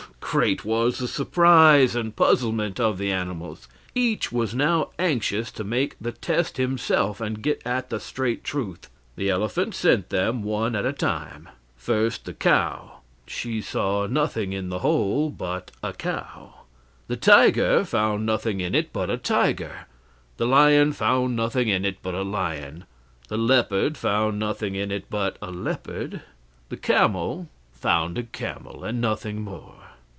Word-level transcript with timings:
Great 0.31 0.63
was 0.63 0.99
the 0.99 1.09
surprise 1.09 1.93
and 1.93 2.15
puzzlement 2.15 2.79
of 2.79 2.97
the 2.97 3.11
animals. 3.11 3.67
Each 3.93 4.31
was 4.31 4.55
now 4.55 4.91
anxious 4.97 5.51
to 5.51 5.65
make 5.65 5.97
the 5.99 6.13
test 6.13 6.55
himself 6.55 7.19
and 7.19 7.41
get 7.41 7.61
at 7.65 7.89
the 7.89 7.99
straight 7.99 8.41
truth. 8.41 8.89
The 9.17 9.29
elephant 9.29 9.75
sent 9.75 10.07
them 10.09 10.41
one 10.41 10.73
at 10.73 10.85
a 10.85 10.93
time. 10.93 11.49
First, 11.75 12.23
the 12.23 12.33
cow. 12.33 13.01
She 13.27 13.59
found 13.59 14.13
nothing 14.13 14.53
in 14.53 14.69
the 14.69 14.79
hole 14.79 15.29
but 15.29 15.69
a 15.83 15.91
cow. 15.91 16.61
The 17.09 17.17
tiger 17.17 17.83
found 17.83 18.25
nothing 18.25 18.61
in 18.61 18.73
it 18.73 18.93
but 18.93 19.09
a 19.09 19.17
tiger. 19.17 19.85
The 20.37 20.47
lion 20.47 20.93
found 20.93 21.35
nothing 21.35 21.67
in 21.67 21.83
it 21.83 21.97
but 22.01 22.13
a 22.15 22.23
lion. 22.23 22.85
The 23.27 23.37
leopard 23.37 23.97
found 23.97 24.39
nothing 24.39 24.75
in 24.75 24.91
it 24.91 25.09
but 25.09 25.35
a 25.41 25.51
leopard. 25.51 26.21
The 26.69 26.77
camel 26.77 27.49
found 27.73 28.17
a 28.17 28.23
camel, 28.23 28.85
and 28.85 29.01
nothing 29.01 29.41
more. 29.41 29.75